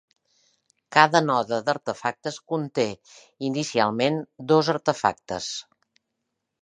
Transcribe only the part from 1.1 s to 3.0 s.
node d'artefactes conté